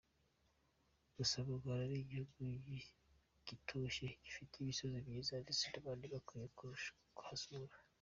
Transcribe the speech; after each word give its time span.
Gusa 1.17 1.37
mu 1.47 1.53
Rwanda 1.59 1.83
ni 1.89 1.97
igihugu 2.05 2.39
gitoshye 3.47 4.05
gifite 4.23 4.53
imisozi 4.57 4.97
myiza 5.07 5.33
ndetse 5.43 5.63
n’abandi 5.69 6.05
bakwiye 6.13 6.47
kuhasura. 7.17 7.75